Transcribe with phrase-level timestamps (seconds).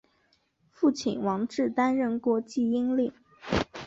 [0.71, 3.13] 父亲王志担任过济阴令。